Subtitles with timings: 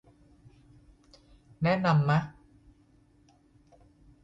[1.63, 2.19] แนะนำมะ